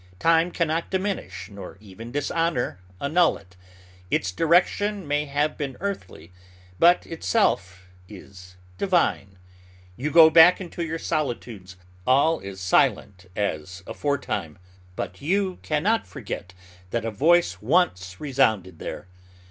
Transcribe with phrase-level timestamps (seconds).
[0.17, 3.55] Time can not diminish, nor even dishonor annul it.
[4.09, 6.31] Its direction may have been earthly,
[6.79, 9.37] but itself is divine.
[9.95, 11.75] You go back into your solitudes:
[12.07, 14.57] all is silent as aforetime,
[14.95, 16.55] but you can not forget
[16.89, 19.07] that a Voice once resounded there.